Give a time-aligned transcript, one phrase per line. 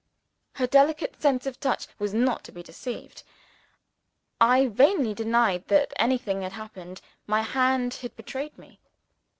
[0.53, 3.21] Her delicate sense of touch was not to be deceived.
[4.41, 8.79] I vainly denied that anything had happened: my hand had betrayed me.